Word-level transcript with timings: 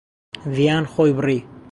ڤیان 0.55 0.83
خۆی 0.93 1.11
بڕی. 1.17 1.37